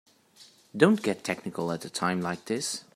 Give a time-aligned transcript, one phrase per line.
[0.75, 2.85] Don't get technical at a time like this.